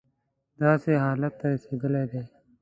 داسې 0.61 0.91
حالت 1.05 1.33
ته 1.39 1.45
رسېدلی 1.53 2.03
دی. 2.11 2.21